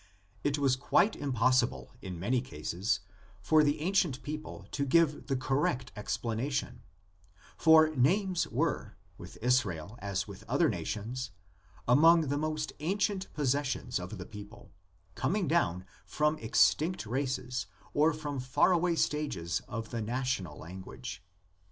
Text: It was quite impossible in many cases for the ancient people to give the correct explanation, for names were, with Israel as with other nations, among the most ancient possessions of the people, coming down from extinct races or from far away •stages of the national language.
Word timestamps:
It 0.43 0.57
was 0.57 0.75
quite 0.75 1.15
impossible 1.15 1.93
in 2.01 2.19
many 2.19 2.41
cases 2.41 3.01
for 3.39 3.63
the 3.63 3.79
ancient 3.81 4.23
people 4.23 4.65
to 4.71 4.83
give 4.83 5.27
the 5.27 5.35
correct 5.35 5.91
explanation, 5.95 6.81
for 7.55 7.87
names 7.95 8.47
were, 8.47 8.97
with 9.19 9.37
Israel 9.43 9.99
as 9.99 10.27
with 10.27 10.43
other 10.49 10.69
nations, 10.69 11.29
among 11.87 12.29
the 12.29 12.37
most 12.39 12.73
ancient 12.79 13.31
possessions 13.35 13.99
of 13.99 14.17
the 14.17 14.25
people, 14.25 14.71
coming 15.13 15.47
down 15.47 15.85
from 16.03 16.35
extinct 16.39 17.05
races 17.05 17.67
or 17.93 18.11
from 18.11 18.39
far 18.39 18.71
away 18.71 18.95
•stages 18.95 19.61
of 19.67 19.91
the 19.91 20.01
national 20.01 20.57
language. 20.57 21.23